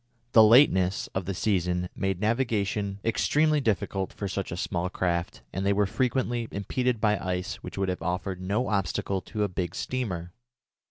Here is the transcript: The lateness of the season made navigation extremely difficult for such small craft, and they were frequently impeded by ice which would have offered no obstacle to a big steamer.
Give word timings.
The 0.31 0.41
lateness 0.43 1.05
of 1.13 1.25
the 1.25 1.35
season 1.35 1.87
made 1.95 2.19
navigation 2.19 2.99
extremely 3.05 3.61
difficult 3.61 4.11
for 4.11 4.27
such 4.27 4.49
small 4.59 4.89
craft, 4.89 5.43
and 5.53 5.63
they 5.63 5.73
were 5.73 5.85
frequently 5.85 6.47
impeded 6.49 6.99
by 6.99 7.19
ice 7.19 7.57
which 7.57 7.77
would 7.77 7.89
have 7.89 8.01
offered 8.01 8.41
no 8.41 8.67
obstacle 8.69 9.21
to 9.21 9.43
a 9.43 9.47
big 9.47 9.75
steamer. 9.75 10.33